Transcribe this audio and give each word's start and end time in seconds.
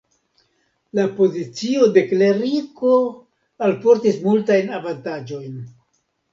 La 0.99 1.03
pozicio 1.19 1.89
de 1.99 2.05
kleriko 2.13 2.95
alportis 3.69 4.21
multajn 4.27 4.77
avantaĝojn. 4.83 5.65